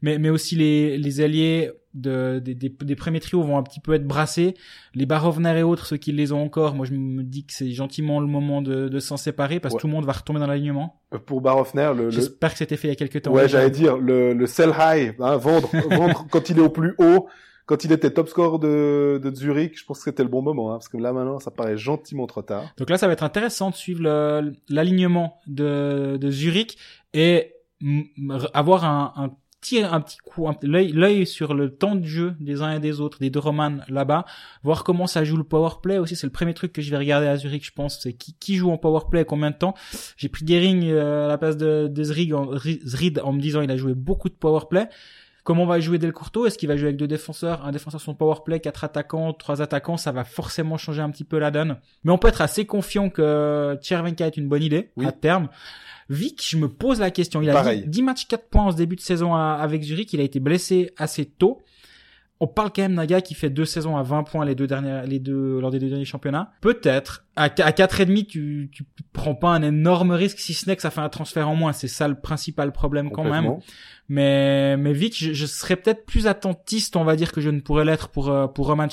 mais, 0.02 0.18
mais 0.20 0.30
aussi 0.30 0.56
les, 0.58 0.98
les 0.98 1.22
alliés 1.22 1.72
de, 1.94 2.40
des, 2.44 2.54
des, 2.54 2.68
des 2.68 2.96
premiers 2.98 3.22
trios 3.22 3.42
vont 3.42 3.58
un 3.58 3.64
petit 3.64 3.80
peu 3.80 3.94
être 3.94 4.06
brassés. 4.06 4.54
Les 4.94 5.06
Barovner 5.06 5.60
et 5.60 5.64
autres, 5.64 5.86
ceux 5.86 5.96
qui 5.96 6.12
les 6.12 6.34
ont 6.34 6.44
encore, 6.44 6.76
moi 6.76 6.86
je 6.86 6.92
me 6.94 7.24
dis 7.24 7.46
que 7.46 7.54
c'est 7.54 7.72
gentiment 7.72 8.20
le 8.20 8.28
moment 8.28 8.62
de, 8.62 8.90
de 8.90 9.00
s'en 9.00 9.16
séparer 9.16 9.62
parce 9.62 9.76
que 9.76 9.80
tout 9.80 9.88
le 9.88 9.94
monde 9.94 10.06
va 10.06 10.12
retomber 10.12 10.42
dans 10.42 10.48
l'alignement. 10.48 11.00
Euh, 11.14 11.20
Pour 11.20 11.40
Barofner, 11.40 11.92
le, 11.96 12.06
le... 12.06 12.10
J'espère 12.10 12.52
que 12.52 12.58
c'était 12.58 12.76
fait 12.76 12.90
il 12.90 12.92
y 12.92 12.94
a 12.94 12.98
quelques 12.98 13.22
temps. 13.22 13.32
ouais, 13.32 13.48
j'allais 13.48 13.72
dire 13.72 13.96
le, 13.98 14.34
le 14.34 14.46
sell 14.48 14.74
high, 14.78 15.16
hein, 15.20 15.38
vendre, 15.38 15.70
vendre 15.90 16.28
quand 16.32 16.50
il 16.50 16.58
est 16.58 16.62
au 16.62 16.70
plus 16.70 16.94
haut. 16.98 17.30
Quand 17.66 17.84
il 17.84 17.92
était 17.92 18.12
top 18.12 18.30
score 18.30 18.60
de, 18.60 19.20
de 19.24 19.36
Zurich, 19.36 19.80
je 19.80 19.86
pense 19.86 19.98
que 20.00 20.04
c'était 20.06 20.24
le 20.24 20.30
bon 20.30 20.42
moment, 20.42 20.72
hein, 20.72 20.76
parce 20.76 20.88
que 20.88 20.98
là 20.98 21.14
maintenant, 21.14 21.40
ça 21.40 21.52
paraît 21.52 21.78
gentiment 21.78 22.28
trop 22.28 22.44
tard. 22.44 22.64
Donc 22.78 22.90
là, 22.90 22.98
ça 22.98 23.08
va 23.08 23.14
être 23.14 23.24
intéressant 23.24 23.72
de 23.72 23.76
suivre 23.76 24.04
l'alignement 24.70 25.40
de, 25.48 26.18
de 26.20 26.32
Zurich 26.32 26.78
et 27.14 27.54
avoir 28.54 28.86
un, 28.86 29.14
un 29.16 29.30
petit, 29.66 29.82
un 29.82 30.00
petit 30.00 30.18
coup, 30.18 30.48
l'œil, 30.62 31.26
sur 31.26 31.56
le 31.56 31.76
temps 31.76 31.96
de 31.96 32.06
jeu 32.06 32.36
des 32.40 32.62
uns 32.62 32.76
et 32.76 32.80
des 32.80 33.02
autres, 33.02 33.18
des 33.20 33.32
deux 33.32 33.40
romans 33.40 33.80
là-bas, 33.90 34.26
voir 34.64 34.84
comment 34.84 35.08
ça 35.08 35.24
joue 35.24 35.38
le 35.38 35.44
power 35.44 35.72
play 35.82 35.98
aussi. 35.98 36.16
C'est 36.16 36.28
le 36.28 36.32
premier 36.32 36.54
truc 36.54 36.72
que 36.72 36.84
je 36.84 36.92
vais 36.92 36.98
regarder 36.98 37.26
à 37.26 37.36
Zurich, 37.36 37.66
je 37.66 37.72
pense. 37.72 38.00
C'est 38.00 38.14
qui, 38.14 38.36
qui 38.40 38.58
joue 38.58 38.70
en 38.70 38.78
power 38.78 39.02
play, 39.10 39.26
combien 39.26 39.50
de 39.50 39.56
temps. 39.56 39.74
J'ai 40.18 40.30
pris 40.30 40.46
Gering 40.46 40.86
euh, 40.86 41.26
à 41.26 41.28
la 41.30 41.40
place 41.40 41.58
de, 41.58 41.88
de 41.88 42.04
Zrig 42.04 42.32
Zrid 42.86 43.20
en 43.24 43.34
me 43.34 43.42
disant 43.42 43.62
il 43.62 43.72
a 43.72 43.78
joué 43.78 43.96
beaucoup 43.96 44.30
de 44.30 44.36
power 44.36 44.62
play. 44.70 44.88
Comment 45.46 45.66
va 45.66 45.80
jouer 45.80 45.98
Delcourteau 46.00 46.46
Est-ce 46.48 46.58
qu'il 46.58 46.68
va 46.68 46.76
jouer 46.76 46.88
avec 46.88 46.98
deux 46.98 47.08
défenseurs, 47.08 47.64
un 47.66 47.72
défenseur 47.72 48.02
son 48.02 48.16
power 48.16 48.38
play, 48.44 48.60
quatre 48.60 48.84
attaquants, 48.84 49.32
trois 49.32 49.62
attaquants 49.62 49.96
Ça 49.96 50.12
va 50.12 50.24
forcément 50.26 50.76
changer 50.78 51.02
un 51.02 51.10
petit 51.12 51.24
peu 51.24 51.38
la 51.40 51.52
donne. 51.52 51.78
Mais 52.04 52.12
on 52.12 52.18
peut 52.18 52.28
être 52.28 52.42
assez 52.42 52.66
confiant 52.66 53.10
que 53.12 53.78
Tchervenka 53.82 54.26
est 54.26 54.36
une 54.38 54.50
bonne 54.50 54.64
idée 54.64 54.90
Oui. 54.98 55.06
à 55.06 55.12
terme. 55.14 55.48
Vic, 56.10 56.44
je 56.48 56.58
me 56.58 56.68
pose 56.68 57.00
la 57.00 57.12
question. 57.12 57.42
Il 57.42 57.50
a 57.50 57.54
Pareil. 57.54 57.82
10, 57.84 57.88
10 57.90 58.02
matchs, 58.04 58.28
4 58.28 58.50
points 58.50 58.64
en 58.66 58.72
ce 58.72 58.78
début 58.78 58.96
de 58.96 59.02
saison 59.02 59.34
à- 59.36 59.54
avec 59.62 59.84
Zurich. 59.84 60.12
Il 60.14 60.20
a 60.20 60.24
été 60.24 60.40
blessé 60.40 60.92
assez 60.98 61.26
tôt. 61.26 61.62
On 62.42 62.48
parle 62.48 62.72
quand 62.76 62.82
même 62.82 62.96
d'un 62.96 63.06
gars 63.06 63.22
qui 63.22 63.34
fait 63.34 63.50
deux 63.50 63.66
saisons 63.66 63.96
à 63.96 64.04
20 64.04 64.24
points 64.24 64.44
les 64.44 64.56
deux 64.56 64.68
dernières, 64.68 65.06
les 65.06 65.20
deux, 65.20 65.60
lors 65.60 65.72
des 65.72 65.80
deux 65.80 65.88
derniers 65.88 66.06
championnats. 66.06 66.52
Peut-être. 66.60 67.24
À, 67.38 67.44
à 67.44 67.50
4,5, 67.50 68.26
tu, 68.26 68.70
tu 68.74 68.84
prends 69.14 69.36
pas 69.36 69.50
un 69.50 69.62
énorme 69.62 70.12
risque 70.12 70.40
si 70.40 70.54
ce 70.54 70.68
n'est 70.68 70.76
que 70.76 70.82
ça 70.82 70.92
fait 70.92 71.02
un 71.02 71.10
transfert 71.10 71.48
en 71.48 71.56
moins. 71.56 71.72
C'est 71.72 71.88
ça 71.88 72.08
le 72.08 72.16
principal 72.16 72.74
problème 72.74 73.10
quand 73.12 73.24
même. 73.24 73.58
Mais, 74.10 74.76
mais 74.78 74.94
Vic, 74.94 75.18
je, 75.18 75.34
je 75.34 75.46
serais 75.46 75.78
peut-être 75.78 76.06
plus 76.06 76.28
attentiste, 76.28 76.96
on 76.96 77.06
va 77.06 77.16
dire, 77.16 77.32
que 77.32 77.42
je 77.42 77.50
ne 77.50 77.62
pourrais 77.62 77.86
l'être 77.86 78.10
pour, 78.10 78.30
euh, 78.30 78.48
pour 78.48 78.68
Roman 78.68 78.88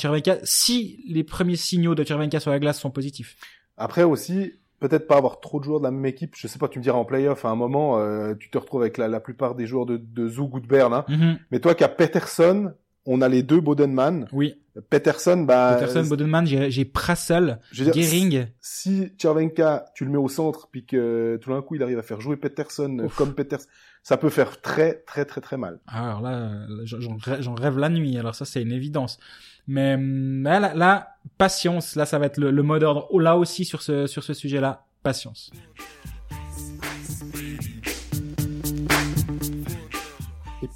si 0.44 1.04
les 1.08 1.24
premiers 1.24 1.56
signaux 1.56 1.94
de 1.94 2.04
Chervenka 2.04 2.40
sur 2.40 2.50
la 2.50 2.58
glace 2.60 2.80
sont 2.80 2.90
positifs. 2.90 3.36
Après 3.76 4.04
aussi, 4.04 4.52
peut-être 4.82 5.06
pas 5.06 5.16
avoir 5.16 5.40
trop 5.40 5.60
de 5.60 5.64
joueurs 5.64 5.80
de 5.80 5.84
la 5.84 5.90
même 5.90 6.04
équipe. 6.06 6.34
Je 6.36 6.46
sais 6.46 6.58
pas, 6.58 6.68
tu 6.68 6.78
me 6.78 6.82
diras 6.82 6.98
en 6.98 7.04
playoff 7.04 7.44
à 7.44 7.48
un 7.48 7.54
moment, 7.54 7.98
euh, 7.98 8.34
tu 8.34 8.50
te 8.50 8.58
retrouves 8.58 8.82
avec 8.82 8.98
la, 8.98 9.08
la 9.08 9.20
plupart 9.20 9.54
des 9.54 9.66
joueurs 9.66 9.86
de, 9.86 9.96
de 9.96 10.66
Berne. 10.66 10.92
Hein. 10.92 11.04
Mhm. 11.08 11.38
Mais 11.50 11.60
toi 11.60 11.74
qui 11.74 11.84
as 11.84 11.88
Peterson, 11.88 12.72
on 13.06 13.20
a 13.20 13.28
les 13.28 13.42
deux 13.42 13.60
Bodenman. 13.60 14.28
Oui. 14.32 14.54
Peterson, 14.88 15.36
bah, 15.42 15.76
Peterson, 15.78 16.08
Bodenman, 16.08 16.46
j'ai 16.46 16.84
Prassel, 16.86 17.58
Gehring. 17.72 18.46
si 18.60 19.12
Chervenka, 19.20 19.84
tu 19.94 20.06
le 20.06 20.10
mets 20.10 20.16
au 20.16 20.28
centre, 20.30 20.68
puis 20.72 20.86
que 20.86 21.38
tout 21.42 21.50
d'un 21.50 21.60
coup 21.60 21.74
il 21.74 21.82
arrive 21.82 21.98
à 21.98 22.02
faire 22.02 22.22
jouer 22.22 22.36
Peterson 22.38 23.00
Ouf. 23.04 23.14
comme 23.16 23.34
Peterson, 23.34 23.66
ça 24.02 24.16
peut 24.16 24.30
faire 24.30 24.62
très 24.62 24.94
très 25.06 25.26
très 25.26 25.42
très 25.42 25.58
mal. 25.58 25.78
Alors 25.86 26.22
là, 26.22 26.52
j'en- 26.84 27.00
j'en 27.00 27.16
rê- 27.16 27.42
j'en 27.42 27.54
rêve 27.54 27.76
la 27.78 27.90
nuit. 27.90 28.16
Alors 28.16 28.34
ça, 28.34 28.46
c'est 28.46 28.62
une 28.62 28.72
évidence. 28.72 29.18
Mais 29.66 29.94
hum, 29.94 30.42
là, 30.44 31.08
patience. 31.36 31.94
Là, 31.94 32.06
ça 32.06 32.18
va 32.18 32.26
être 32.26 32.38
le, 32.38 32.50
le 32.50 32.62
mot 32.62 32.78
d'ordre. 32.78 33.08
Là 33.20 33.36
aussi, 33.36 33.66
sur 33.66 33.82
ce, 33.82 34.06
sur 34.06 34.24
ce 34.24 34.32
sujet-là, 34.32 34.86
patience. 35.02 35.50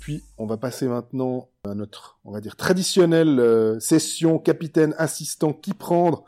Puis, 0.07 0.23
on 0.39 0.47
va 0.47 0.57
passer 0.57 0.87
maintenant 0.87 1.49
à 1.65 1.75
notre, 1.75 2.21
on 2.25 2.31
va 2.31 2.41
dire, 2.41 2.55
traditionnelle 2.55 3.41
euh, 3.41 3.81
session 3.81 4.39
capitaine 4.39 4.95
assistant 4.99 5.53
qui 5.53 5.75
prendre 5.75 6.23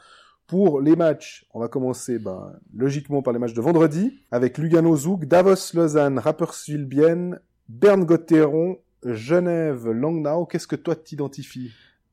pour 0.49 0.81
les 0.81 0.97
matchs. 0.97 1.47
On 1.55 1.61
va 1.61 1.69
commencer, 1.69 2.19
ben, 2.19 2.59
logiquement 2.75 3.23
par 3.23 3.33
les 3.33 3.39
matchs 3.39 3.53
de 3.53 3.61
vendredi 3.61 4.19
avec 4.33 4.59
Lugano 4.59 4.97
Zug, 4.97 5.27
Davos 5.27 5.75
Lausanne, 5.75 6.19
Rapperswil 6.19 6.87
Bienne, 6.87 7.39
Berne 7.69 8.03
Gotteron, 8.05 8.79
Genève 9.05 9.89
Langnau. 9.89 10.45
Qu'est-ce 10.47 10.67
que 10.67 10.75
toi 10.75 10.97
t'identifies? 10.97 11.71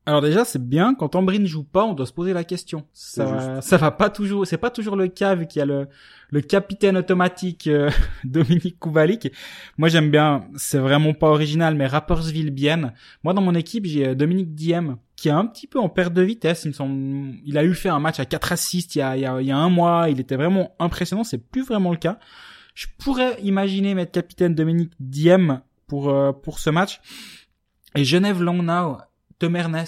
Alors 0.08 0.20
déjà, 0.20 0.44
c'est 0.44 0.64
bien 0.64 0.94
quand 0.94 1.16
Ambry 1.16 1.40
ne 1.40 1.46
joue 1.46 1.64
pas, 1.64 1.84
on 1.84 1.92
doit 1.92 2.06
se 2.06 2.12
poser 2.12 2.32
la 2.32 2.44
question. 2.44 2.86
Ça, 2.92 3.60
ça 3.60 3.76
va 3.76 3.90
pas 3.90 4.08
toujours, 4.08 4.46
c'est 4.46 4.56
pas 4.56 4.70
toujours 4.70 4.94
le 4.94 5.08
cas 5.08 5.34
vu 5.34 5.48
qu'il 5.48 5.58
y 5.58 5.62
a 5.62 5.66
le, 5.66 5.88
le 6.30 6.40
capitaine 6.40 6.96
automatique 6.96 7.66
euh, 7.66 7.90
Dominique 8.24 8.78
Kouvalik. 8.78 9.32
Moi, 9.78 9.88
j'aime 9.88 10.12
bien, 10.12 10.44
c'est 10.54 10.78
vraiment 10.78 11.12
pas 11.12 11.28
original, 11.28 11.74
mais 11.74 11.88
Rapperswil 11.88 12.52
Bienne. 12.52 12.92
Moi, 13.24 13.34
dans 13.34 13.42
mon 13.42 13.56
équipe, 13.56 13.84
j'ai 13.84 14.06
euh, 14.06 14.14
Dominique 14.14 14.54
Diem 14.54 14.96
qui 15.16 15.28
est 15.28 15.32
un 15.32 15.46
petit 15.46 15.66
peu 15.66 15.80
en 15.80 15.88
perte 15.88 16.12
de 16.12 16.22
vitesse. 16.22 16.64
Il 16.64 16.68
me 16.68 16.72
semble, 16.72 17.34
il 17.44 17.58
a 17.58 17.64
eu 17.64 17.74
fait 17.74 17.88
un 17.88 17.98
match 17.98 18.20
à 18.20 18.26
4 18.26 18.52
assists 18.52 18.94
il 18.94 18.98
y 18.98 19.02
a, 19.02 19.16
il 19.16 19.22
y 19.22 19.26
a, 19.26 19.40
il 19.40 19.46
y 19.46 19.50
a 19.50 19.56
un 19.56 19.70
mois. 19.70 20.08
Il 20.08 20.20
était 20.20 20.36
vraiment 20.36 20.76
impressionnant. 20.78 21.24
C'est 21.24 21.38
plus 21.38 21.64
vraiment 21.64 21.90
le 21.90 21.96
cas. 21.96 22.20
Je 22.74 22.86
pourrais 22.98 23.40
imaginer 23.42 23.94
mettre 23.94 24.12
capitaine 24.12 24.54
Dominique 24.54 24.92
Diem 25.00 25.62
pour 25.88 26.10
euh, 26.10 26.30
pour 26.30 26.60
ce 26.60 26.70
match. 26.70 27.00
Et 27.96 28.04
Genève 28.04 28.42
Langnau, 28.42 28.98
Temernes, 29.38 29.84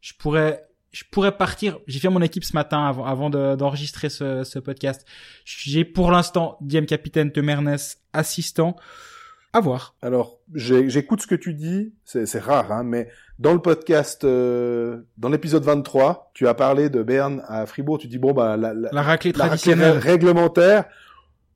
je 0.00 0.12
pourrais 0.18 0.64
je 0.90 1.04
pourrais 1.10 1.36
partir. 1.36 1.78
J'ai 1.86 1.98
fait 1.98 2.08
mon 2.08 2.22
équipe 2.22 2.44
ce 2.44 2.54
matin 2.54 2.86
avant, 2.86 3.04
avant 3.04 3.28
de- 3.30 3.56
d'enregistrer 3.56 4.08
ce, 4.08 4.42
ce 4.42 4.58
podcast. 4.58 5.06
J'ai 5.44 5.84
pour 5.84 6.10
l'instant 6.10 6.56
Diem 6.62 6.86
capitaine, 6.86 7.30
Temernes 7.30 7.76
assistant. 8.14 8.74
À 9.52 9.60
voir. 9.60 9.94
Alors, 10.02 10.38
j'écoute 10.54 11.22
ce 11.22 11.26
que 11.26 11.34
tu 11.34 11.54
dis, 11.54 11.94
c'est 12.04 12.38
rare, 12.38 12.70
hein, 12.72 12.84
mais 12.84 13.08
dans 13.38 13.52
le 13.54 13.60
podcast, 13.60 14.24
euh, 14.24 15.02
dans 15.16 15.28
l'épisode 15.30 15.62
23, 15.62 16.30
tu 16.34 16.46
as 16.48 16.54
parlé 16.54 16.90
de 16.90 17.02
Berne 17.02 17.42
à 17.48 17.64
Fribourg, 17.66 17.98
tu 17.98 18.08
dis, 18.08 18.18
bon, 18.18 18.32
bah, 18.32 18.56
la, 18.58 18.74
la, 18.74 18.88
La 18.92 19.02
raclée 19.02 19.32
la 19.32 19.46
raclée 19.46 19.74
réglementaire, 19.74 20.84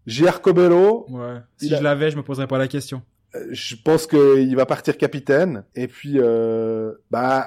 J'ai 0.06 0.26
Arcobello. 0.26 1.06
Ouais. 1.10 1.36
Si 1.58 1.66
Il 1.66 1.74
a- 1.74 1.78
je 1.78 1.82
l'avais, 1.82 2.10
je 2.10 2.16
me 2.16 2.22
poserais 2.22 2.46
pas 2.46 2.58
la 2.58 2.66
question. 2.68 3.02
Je 3.50 3.76
pense 3.76 4.06
qu'il 4.06 4.54
va 4.56 4.66
partir 4.66 4.96
capitaine. 4.96 5.64
Et 5.74 5.88
puis, 5.88 6.14
euh, 6.16 6.92
bah, 7.10 7.46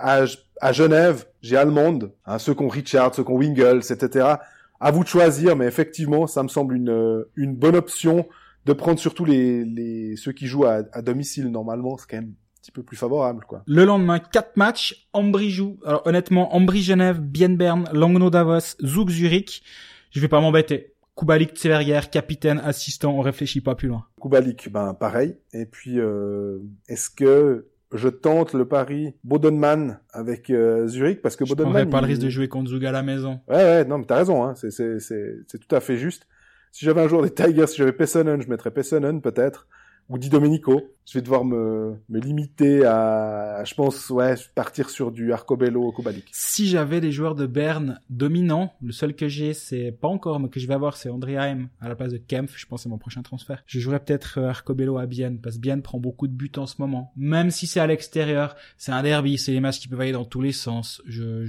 à, 0.61 0.71
Genève, 0.71 1.25
j'ai 1.41 1.57
Allemande. 1.57 2.11
Hein, 2.25 2.39
ceux 2.39 2.53
qui 2.53 2.63
ont 2.63 2.67
Richard, 2.67 3.13
ceux 3.13 3.23
qui 3.23 3.31
ont 3.31 3.35
Wingles, 3.35 3.81
etc. 3.89 4.35
À 4.79 4.91
vous 4.91 5.03
de 5.03 5.09
choisir, 5.09 5.55
mais 5.55 5.65
effectivement, 5.65 6.27
ça 6.27 6.43
me 6.43 6.47
semble 6.47 6.75
une, 6.75 7.25
une 7.35 7.55
bonne 7.55 7.75
option 7.75 8.27
de 8.65 8.73
prendre 8.73 8.99
surtout 8.99 9.25
les, 9.25 9.63
les 9.63 10.15
ceux 10.15 10.31
qui 10.31 10.47
jouent 10.47 10.65
à, 10.65 10.81
à 10.91 11.01
domicile 11.01 11.49
normalement. 11.49 11.97
C'est 11.97 12.09
quand 12.09 12.17
même 12.17 12.31
un 12.31 12.61
petit 12.61 12.71
peu 12.71 12.83
plus 12.83 12.97
favorable, 12.97 13.45
quoi. 13.47 13.63
Le 13.67 13.85
lendemain, 13.85 14.19
quatre 14.19 14.57
matchs. 14.57 15.07
Ambry 15.13 15.51
joue. 15.51 15.77
Alors 15.85 16.01
honnêtement, 16.05 16.55
Ambry 16.55 16.81
Genève, 16.81 17.19
Bienne 17.19 17.57
Berne, 17.57 17.87
Langnau 17.93 18.29
Davos, 18.29 18.75
Zug 18.83 19.09
Zurich. 19.09 19.63
Je 20.11 20.19
vais 20.19 20.27
pas 20.27 20.41
m'embêter. 20.41 20.94
Kubalik 21.15 21.55
Tseverrier, 21.55 21.99
capitaine, 22.11 22.59
assistant, 22.63 23.17
on 23.17 23.21
réfléchit 23.21 23.61
pas 23.61 23.75
plus 23.75 23.87
loin. 23.87 24.05
Kubalik, 24.21 24.69
ben 24.71 24.93
pareil. 24.93 25.37
Et 25.53 25.65
puis, 25.65 25.99
euh, 25.99 26.59
est-ce 26.89 27.09
que 27.09 27.67
je 27.93 28.09
tente 28.09 28.53
le 28.53 28.67
pari 28.67 29.13
Bodenman 29.23 29.99
avec 30.11 30.49
euh, 30.49 30.87
Zurich? 30.87 31.21
Parce 31.21 31.35
que 31.37 31.45
Je 31.45 31.51
Bodenman, 31.51 31.71
prendrais 31.71 31.89
pas 31.89 32.01
le 32.01 32.07
risque 32.07 32.21
de 32.21 32.29
jouer 32.29 32.49
contre 32.49 32.69
Zug 32.69 32.85
à 32.85 32.91
la 32.91 33.01
maison. 33.03 33.39
Ouais, 33.47 33.55
ouais, 33.55 33.85
non, 33.85 33.99
mais 33.99 34.05
t'as 34.05 34.17
raison, 34.17 34.43
hein. 34.43 34.55
C'est, 34.55 34.71
c'est, 34.71 34.99
c'est, 34.99 35.37
c'est 35.47 35.59
tout 35.59 35.73
à 35.73 35.79
fait 35.79 35.97
juste. 35.97 36.27
Si 36.71 36.83
j'avais 36.83 37.01
un 37.01 37.07
joueur 37.07 37.21
des 37.21 37.33
Tigers, 37.33 37.67
si 37.67 37.77
j'avais 37.77 37.93
Pessonen, 37.93 38.41
je 38.41 38.49
mettrais 38.49 38.71
Pessonen, 38.71 39.21
peut-être. 39.21 39.67
Ou 40.09 40.17
Di 40.17 40.29
Domenico. 40.29 40.81
Je 41.07 41.19
vais 41.19 41.21
devoir 41.21 41.45
me, 41.45 41.99
me 42.09 42.19
limiter 42.19 42.83
à, 42.83 43.63
je 43.63 43.75
pense, 43.75 44.09
ouais, 44.09 44.33
partir 44.55 44.89
sur 44.89 45.11
du 45.11 45.33
Arcobello 45.33 45.91
Kubalik. 45.91 46.25
Si 46.31 46.67
j'avais 46.67 46.99
des 46.99 47.11
joueurs 47.11 47.35
de 47.35 47.45
Berne 47.45 47.99
dominants, 48.09 48.73
le 48.81 48.91
seul 48.91 49.15
que 49.15 49.27
j'ai, 49.27 49.53
c'est 49.53 49.91
pas 49.91 50.07
encore, 50.07 50.39
mais 50.39 50.49
que 50.49 50.59
je 50.59 50.67
vais 50.67 50.73
avoir, 50.73 50.97
c'est 50.97 51.09
André 51.09 51.37
Haim 51.37 51.69
à 51.79 51.89
la 51.89 51.95
place 51.95 52.11
de 52.11 52.17
Kempf. 52.17 52.57
Je 52.57 52.65
pense 52.65 52.83
c'est 52.83 52.89
mon 52.89 52.97
prochain 52.97 53.21
transfert. 53.21 53.63
Je 53.67 53.79
jouerais 53.79 53.99
peut-être 53.99 54.39
euh, 54.39 54.49
Arcobello 54.49 54.97
à 54.97 55.05
Bienne, 55.05 55.39
parce 55.39 55.57
que 55.57 55.61
Bienne 55.61 55.83
prend 55.83 55.99
beaucoup 55.99 56.27
de 56.27 56.33
buts 56.33 56.51
en 56.57 56.65
ce 56.65 56.75
moment. 56.79 57.11
Même 57.15 57.51
si 57.51 57.67
c'est 57.67 57.79
à 57.79 57.85
l'extérieur, 57.85 58.55
c'est 58.77 58.91
un 58.91 59.03
derby, 59.03 59.37
c'est 59.37 59.51
des 59.51 59.59
matchs 59.59 59.79
qui 59.79 59.87
peuvent 59.87 60.01
aller 60.01 60.11
dans 60.11 60.25
tous 60.25 60.41
les 60.41 60.53
sens. 60.53 61.03
Je 61.05 61.45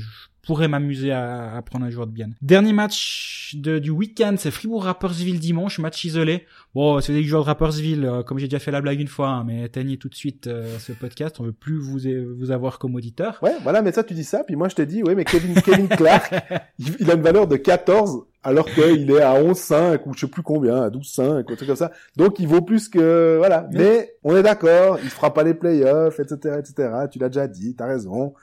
pourrais 0.46 0.68
m'amuser 0.68 1.12
à, 1.12 1.54
à 1.56 1.62
prendre 1.62 1.84
un 1.84 1.90
joueur 1.90 2.06
de 2.06 2.12
Bienne. 2.12 2.34
Dernier 2.40 2.72
match 2.72 3.54
de, 3.56 3.78
du 3.78 3.90
week-end, 3.90 4.34
c'est 4.38 4.50
Fribourg-Rapperswil 4.50 5.38
dimanche, 5.40 5.78
match 5.78 6.04
isolé. 6.04 6.46
Bon, 6.74 7.00
si 7.00 7.08
vous 7.08 7.14
avez 7.14 7.22
des 7.22 7.28
joueurs 7.28 7.42
de 7.42 7.46
Rapperswil, 7.46 8.04
euh, 8.04 8.22
comme 8.22 8.38
j'ai 8.38 8.46
déjà 8.46 8.58
fait 8.58 8.70
la 8.70 8.80
blague 8.80 9.00
une 9.00 9.08
fois, 9.08 9.28
hein, 9.28 9.44
mais 9.44 9.64
éteignez 9.64 9.96
tout 9.98 10.08
de 10.08 10.14
suite 10.14 10.46
euh, 10.46 10.78
ce 10.78 10.92
podcast. 10.92 11.36
On 11.40 11.44
veut 11.44 11.52
plus 11.52 11.78
vous, 11.78 11.98
vous 12.38 12.50
avoir 12.50 12.78
comme 12.78 12.94
auditeur. 12.94 13.38
Ouais, 13.42 13.54
voilà, 13.62 13.82
mais 13.82 13.92
ça, 13.92 14.04
tu 14.04 14.14
dis 14.14 14.24
ça, 14.24 14.44
puis 14.44 14.56
moi, 14.56 14.68
je 14.68 14.74
t'ai 14.74 14.86
dit, 14.86 15.02
ouais, 15.02 15.14
mais 15.14 15.24
Kevin, 15.24 15.54
Kevin 15.62 15.88
Clark, 15.88 16.32
il, 16.78 17.10
a 17.10 17.14
une 17.14 17.22
valeur 17.22 17.46
de 17.46 17.56
14, 17.56 18.24
alors 18.42 18.66
qu'il 18.66 19.10
est 19.10 19.20
à 19.22 19.42
11,5, 19.42 20.00
ou 20.06 20.14
je 20.14 20.20
sais 20.20 20.26
plus 20.28 20.42
combien, 20.42 20.82
à 20.82 20.90
12,5, 20.90 21.22
ou 21.22 21.52
un 21.52 21.56
truc 21.56 21.66
comme 21.66 21.76
ça. 21.76 21.90
Donc, 22.16 22.38
il 22.38 22.46
vaut 22.46 22.62
plus 22.62 22.88
que, 22.88 23.36
voilà. 23.38 23.68
Mais- 23.72 23.78
Mais, 23.78 24.12
on 24.24 24.36
est 24.36 24.42
d'accord, 24.42 24.98
il 25.02 25.10
fera 25.10 25.32
pas 25.34 25.42
les 25.42 25.54
playoffs, 25.54 26.20
etc., 26.20 26.56
etc. 26.58 26.90
Tu 27.10 27.18
l'as 27.18 27.28
déjà 27.28 27.46
dit, 27.48 27.74
t'as 27.74 27.86
raison. 27.86 28.34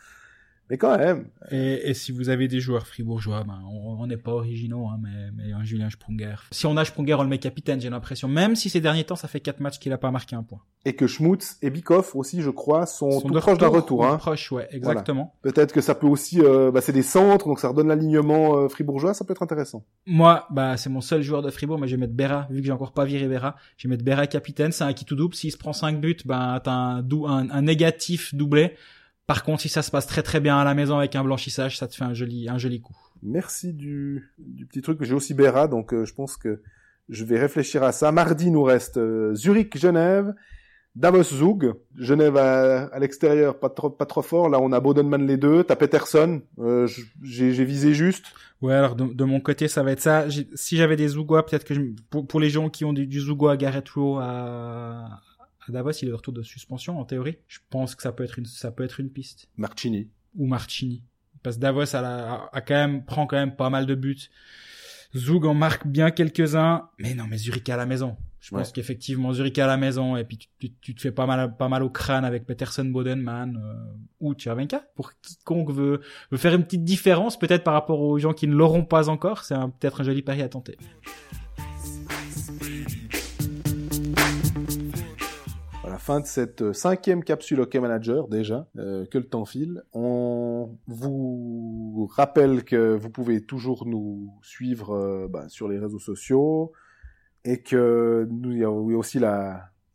Mais 0.74 0.80
quand 0.80 0.98
même, 0.98 1.28
Et, 1.52 1.92
et 1.92 1.94
si 1.94 2.12
vous 2.12 2.30
avez 2.30 2.48
des 2.48 2.60
joueurs 2.60 2.88
fribourgeois, 2.88 3.44
ben, 3.44 3.60
on 3.64 4.08
n'est 4.08 4.18
pas 4.18 4.32
originaux, 4.32 4.88
hein, 4.88 4.98
mais, 5.00 5.30
mais 5.38 5.54
un 5.54 5.64
Julien 5.64 5.88
Sprunger. 5.92 6.34
Si 6.50 6.66
on 6.66 6.76
a 6.78 6.84
Sprunger, 6.84 7.14
on 7.14 7.22
le 7.22 7.30
met 7.30 7.38
capitaine, 7.38 7.80
j'ai 7.80 7.92
l'impression. 7.92 8.28
Même 8.28 8.56
si 8.56 8.72
ces 8.72 8.82
derniers 8.82 9.04
temps, 9.04 9.16
ça 9.16 9.28
fait 9.28 9.40
quatre 9.40 9.60
matchs 9.60 9.78
qu'il 9.78 9.94
a 9.94 10.00
pas 10.00 10.10
marqué 10.10 10.36
un 10.36 10.42
point. 10.42 10.62
et 10.84 10.96
que 10.96 11.06
Schmutz 11.06 11.60
et 11.62 11.70
Bikoff 11.70 12.16
aussi, 12.16 12.42
je 12.42 12.50
crois, 12.50 12.88
sont, 12.88 13.22
tout 13.22 13.30
de 13.30 13.40
proches 13.40 13.60
d'un 13.60 13.68
retour. 13.68 14.00
ou 14.00 14.04
Hein. 14.04 14.18
Proches, 14.18 14.52
ouais, 14.52 14.68
exactement. 14.72 15.36
Peut-être 15.44 15.74
que 15.74 15.82
ça 15.82 15.94
peut 15.94 16.08
aussi, 16.08 16.42
euh, 16.42 16.72
bah, 16.72 16.82
c'est 16.82 16.92
des 16.92 17.04
centres, 17.04 17.46
donc 17.46 17.60
ça 17.60 17.68
redonne 17.68 17.90
l'alignement 17.90 18.58
euh, 18.58 18.68
fribourgeois, 18.68 19.14
ça 19.14 19.24
peut 19.26 19.34
être 19.34 19.44
intéressant. 19.44 19.86
Moi, 20.08 20.48
bah, 20.50 20.76
c'est 20.78 20.90
mon 20.90 21.02
seul 21.02 21.22
joueur 21.22 21.44
de 21.44 21.52
Fribourg, 21.52 21.78
mais 21.78 21.88
je 21.88 21.96
vais 21.96 22.00
mettre 22.00 22.16
Berra, 22.16 22.48
vu 22.50 22.62
que 22.62 22.66
j'ai 22.66 22.72
encore 22.72 22.94
pas 22.94 23.06
viré 23.06 23.28
Berra. 23.28 23.58
Je 23.78 23.88
vais 23.88 23.92
mettre 23.92 24.04
Berra 24.04 24.26
capitaine, 24.26 24.72
c'est 24.72 24.86
un 24.86 24.94
qui 24.94 25.06
tout 25.06 25.16
double. 25.16 25.36
S'il 25.36 25.52
se 25.52 25.58
prend 25.58 25.72
5 25.72 26.02
buts, 26.02 26.18
ben, 26.26 26.60
t'as 26.64 26.72
un, 26.72 27.02
un, 27.02 27.50
un 27.52 27.62
négatif 27.62 28.34
doublé. 28.34 28.74
Par 29.26 29.44
contre, 29.44 29.62
si 29.62 29.70
ça 29.70 29.82
se 29.82 29.90
passe 29.90 30.06
très 30.06 30.22
très 30.22 30.40
bien 30.42 30.58
à 30.58 30.64
la 30.64 30.74
maison 30.74 30.98
avec 30.98 31.16
un 31.16 31.24
blanchissage, 31.24 31.78
ça 31.78 31.88
te 31.88 31.96
fait 31.96 32.04
un 32.04 32.14
joli, 32.14 32.50
un 32.50 32.58
joli 32.58 32.82
coup. 32.82 32.98
Merci 33.22 33.74
du, 33.74 34.34
du 34.38 34.66
petit 34.66 34.82
truc. 34.82 35.02
J'ai 35.04 35.14
aussi 35.14 35.34
Berra, 35.34 35.68
donc 35.68 35.94
euh, 35.94 36.04
je 36.04 36.14
pense 36.14 36.36
que 36.36 36.62
je 37.10 37.24
vais 37.24 37.40
réfléchir 37.40 37.84
à 37.84 37.92
ça. 37.94 38.12
Mardi, 38.12 38.52
nous 38.52 38.64
reste 38.64 38.98
euh, 38.98 39.34
Zurich, 39.34 39.78
Genève, 39.78 40.34
Davos, 40.96 41.24
Zug. 41.24 41.74
Genève 41.98 42.36
à, 42.36 42.86
à 42.88 43.00
l'extérieur, 43.00 43.60
pas 43.60 43.70
trop, 43.70 43.90
pas 43.90 44.06
trop 44.06 44.22
fort. 44.22 44.50
Là, 44.50 44.60
on 44.60 44.74
a 44.74 44.80
Bodenman 44.80 45.26
les 45.26 45.38
deux. 45.38 45.64
T'as 45.64 45.78
Peterson. 45.78 46.42
Euh, 46.60 46.88
j'ai 47.22 47.54
j'ai 47.54 47.66
visé 47.66 47.94
juste. 47.94 48.26
Ouais, 48.62 48.74
alors 48.74 48.96
de, 48.96 49.06
de 49.06 49.24
mon 49.24 49.40
côté, 49.40 49.68
ça 49.68 49.84
va 49.84 49.92
être 49.92 50.02
ça. 50.02 50.26
Si 50.54 50.78
j'avais 50.78 50.96
des 50.96 51.10
Zougois, 51.10 51.46
peut-être 51.46 51.66
que 51.66 51.74
je, 51.74 51.82
pour, 52.10 52.28
pour 52.28 52.40
les 52.40 52.50
gens 52.50 52.70
qui 52.70 52.86
ont 52.86 52.94
du, 52.94 53.08
du 53.08 53.20
Zougois 53.20 53.54
à 53.54 53.58
Garrett 53.58 53.88
Rowe 53.90 54.20
à, 54.20 55.22
à 55.68 55.72
Davos, 55.72 55.92
il 55.92 56.06
est 56.08 56.12
de 56.12 56.16
retour 56.16 56.34
de 56.34 56.44
suspension 56.44 57.00
en 57.00 57.06
théorie. 57.06 57.38
Je 57.48 57.60
pense 57.70 57.96
que 57.96 58.04
ça 58.04 58.12
peut 58.12 58.24
être 58.24 58.40
une, 58.40 58.46
ça 58.46 58.72
peut 58.72 58.84
être 58.84 59.00
une 59.00 59.10
piste. 59.10 59.48
Marchini. 59.58 60.10
Ou 60.36 60.46
Marchini. 60.48 61.04
Parce 61.42 61.58
que 61.58 61.62
Davos 61.62 61.96
a, 61.96 62.02
la- 62.02 62.50
a 62.52 62.62
quand 62.62 62.76
même, 62.76 63.04
prend 63.06 63.26
quand 63.28 63.38
même 63.38 63.56
pas 63.56 63.70
mal 63.70 63.86
de 63.86 63.96
buts. 63.96 64.30
Zoug 65.16 65.46
en 65.46 65.54
marque 65.54 65.86
bien 65.86 66.10
quelques-uns. 66.12 66.90
Mais 67.00 67.14
non, 67.14 67.26
mais 67.30 67.38
Zurich 67.38 67.70
à 67.70 67.78
la 67.78 67.86
maison. 67.86 68.18
Je 68.40 68.50
pense 68.50 68.74
qu'effectivement, 68.74 69.32
Zurich 69.32 69.58
à 69.60 69.68
la 69.68 69.78
maison, 69.78 70.18
et 70.18 70.26
puis 70.26 70.38
tu, 70.38 70.48
tu, 70.60 70.70
tu 70.82 70.96
te 70.96 71.02
fais 71.02 71.12
pas 71.14 71.26
mal, 71.26 71.56
pas 71.56 71.70
mal 71.70 71.82
au 71.82 71.90
crâne 71.90 72.26
avec 72.26 72.46
Peterson, 72.46 72.84
Bodenman, 72.84 73.56
euh, 73.56 73.94
ou 74.20 74.34
Tchervenka. 74.34 74.86
Pour 74.96 75.14
quiconque 75.22 75.72
veut, 75.72 76.02
veut 76.30 76.38
faire 76.38 76.54
une 76.54 76.64
petite 76.66 76.84
différence, 76.84 77.40
peut-être 77.40 77.64
par 77.64 77.74
rapport 77.74 78.02
aux 78.02 78.20
gens 78.20 78.34
qui 78.34 78.48
ne 78.48 78.54
l'auront 78.56 78.84
pas 78.84 79.08
encore, 79.08 79.46
c'est 79.46 79.56
peut-être 79.80 80.02
un 80.02 80.04
joli 80.04 80.24
pari 80.24 80.42
à 80.42 80.50
tenter. 80.50 80.78
Fin 86.04 86.20
de 86.20 86.26
cette 86.26 86.62
euh, 86.62 86.74
cinquième 86.74 87.24
capsule 87.24 87.62
Hockey 87.62 87.80
Manager 87.80 88.28
déjà, 88.28 88.68
euh, 88.78 89.06
que 89.06 89.18
le 89.18 89.24
temps 89.24 89.46
file. 89.46 89.84
On 89.94 90.78
vous 90.86 92.10
rappelle 92.14 92.66
que 92.66 92.94
vous 92.94 93.10
pouvez 93.10 93.42
toujours 93.42 93.86
nous 93.86 94.38
suivre 94.42 94.94
euh, 94.94 95.28
bah, 95.30 95.48
sur 95.48 95.70
les 95.70 95.80
réseaux 95.80 96.00
sociaux 96.00 96.74
et 97.46 97.62
que 97.62 98.28
nous 98.30 98.52
il 98.52 98.58
y 98.60 98.64
a 98.66 98.70
oui, 98.70 98.96
aussi 98.96 99.22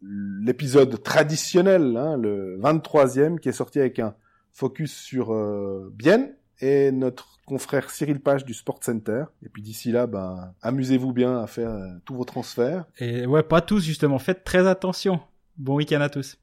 l'épisode 0.00 1.02
traditionnel, 1.02 1.94
hein, 1.98 2.16
le 2.16 2.58
23e, 2.58 3.38
qui 3.38 3.50
est 3.50 3.52
sorti 3.52 3.78
avec 3.78 3.98
un 3.98 4.14
focus 4.54 4.96
sur 4.96 5.34
euh, 5.34 5.92
Bienne 5.94 6.34
et 6.60 6.90
notre 6.90 7.38
confrère 7.44 7.90
Cyril 7.90 8.20
Page 8.20 8.46
du 8.46 8.54
Sport 8.54 8.82
Center. 8.82 9.24
Et 9.44 9.50
puis 9.50 9.60
d'ici 9.60 9.92
là, 9.92 10.06
ben, 10.06 10.54
amusez-vous 10.62 11.12
bien 11.12 11.38
à 11.38 11.46
faire 11.46 11.78
tous 12.06 12.14
vos 12.14 12.24
transferts. 12.24 12.86
Et 12.98 13.26
ouais, 13.26 13.42
pas 13.42 13.60
tous 13.60 13.84
justement, 13.84 14.18
faites 14.18 14.42
très 14.42 14.66
attention. 14.66 15.20
Bon 15.58 15.74
week-end 15.76 16.00
à 16.00 16.08
tous. 16.08 16.36